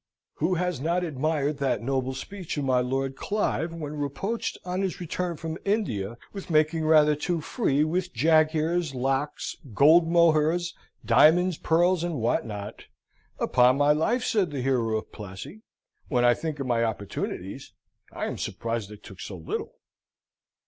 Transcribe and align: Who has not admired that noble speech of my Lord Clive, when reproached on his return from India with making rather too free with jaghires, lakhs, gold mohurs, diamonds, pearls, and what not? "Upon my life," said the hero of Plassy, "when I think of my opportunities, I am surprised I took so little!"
Who 0.37 0.55
has 0.55 0.81
not 0.81 1.03
admired 1.03 1.59
that 1.59 1.83
noble 1.83 2.15
speech 2.15 2.57
of 2.57 2.63
my 2.65 2.79
Lord 2.79 3.15
Clive, 3.15 3.71
when 3.71 3.93
reproached 3.93 4.57
on 4.65 4.81
his 4.81 4.99
return 4.99 5.37
from 5.37 5.59
India 5.63 6.17
with 6.33 6.49
making 6.49 6.85
rather 6.87 7.15
too 7.15 7.39
free 7.39 7.83
with 7.83 8.11
jaghires, 8.11 8.95
lakhs, 8.95 9.57
gold 9.75 10.07
mohurs, 10.07 10.73
diamonds, 11.05 11.59
pearls, 11.59 12.03
and 12.03 12.15
what 12.19 12.47
not? 12.47 12.85
"Upon 13.37 13.77
my 13.77 13.91
life," 13.91 14.23
said 14.23 14.49
the 14.49 14.61
hero 14.63 14.97
of 14.97 15.11
Plassy, 15.11 15.61
"when 16.07 16.25
I 16.25 16.33
think 16.33 16.59
of 16.59 16.65
my 16.65 16.83
opportunities, 16.83 17.73
I 18.11 18.25
am 18.25 18.39
surprised 18.39 18.91
I 18.91 18.95
took 18.95 19.21
so 19.21 19.37
little!" 19.37 19.75